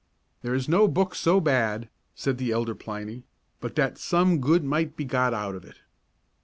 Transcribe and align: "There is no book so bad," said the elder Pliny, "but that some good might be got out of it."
"There 0.41 0.55
is 0.55 0.67
no 0.67 0.87
book 0.87 1.13
so 1.13 1.39
bad," 1.39 1.87
said 2.15 2.39
the 2.39 2.49
elder 2.49 2.73
Pliny, 2.73 3.27
"but 3.59 3.75
that 3.75 3.99
some 3.99 4.39
good 4.39 4.63
might 4.63 4.97
be 4.97 5.05
got 5.05 5.31
out 5.31 5.53
of 5.53 5.63
it." 5.63 5.77